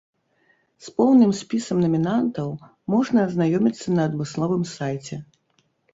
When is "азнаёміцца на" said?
3.27-4.11